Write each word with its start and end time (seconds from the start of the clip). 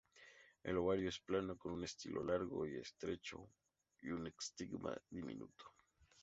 El 0.63 0.77
ovario 0.77 1.09
es 1.09 1.19
plano 1.19 1.59
con 1.59 1.73
un 1.73 1.83
estilo 1.83 2.23
largo 2.23 2.65
y 2.65 2.75
estrecho 2.75 3.51
y 4.01 4.09
un 4.09 4.25
estigma 4.25 4.97
diminuto. 5.11 5.65